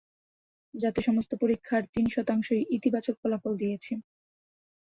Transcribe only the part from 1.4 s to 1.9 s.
পরীক্ষার